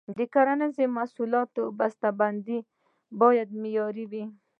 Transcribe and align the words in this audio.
د 0.17 0.19
کرنیزو 0.33 0.83
محصولاتو 0.97 1.63
بسته 1.79 2.07
بندي 2.19 2.59
باید 3.21 3.49
معیاري 3.61 4.05
وي. 4.11 4.23